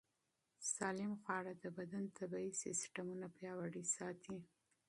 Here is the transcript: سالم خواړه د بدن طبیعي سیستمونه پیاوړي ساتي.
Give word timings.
سالم 0.73 1.13
خواړه 1.21 1.53
د 1.63 1.65
بدن 1.77 2.03
طبیعي 2.17 2.51
سیستمونه 2.63 3.27
پیاوړي 3.37 3.83
ساتي. 3.95 4.37